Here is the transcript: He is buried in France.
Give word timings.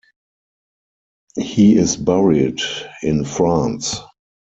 He 1.39 1.75
is 1.77 1.95
buried 1.95 2.59
in 3.03 3.23
France. 3.23 3.97